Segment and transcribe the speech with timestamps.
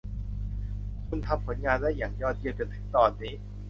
[1.07, 3.33] คุณทำผลงานได้อย่างยอดเยี่ยมจนถึงตอนนี้